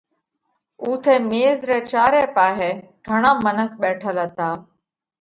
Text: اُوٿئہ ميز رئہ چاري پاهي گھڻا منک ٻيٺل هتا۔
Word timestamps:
اُوٿئہ 0.83 1.15
ميز 1.29 1.59
رئہ 1.69 1.81
چاري 1.91 2.23
پاهي 2.35 2.71
گھڻا 3.07 3.31
منک 3.45 3.71
ٻيٺل 3.81 4.17
هتا۔ 4.25 4.49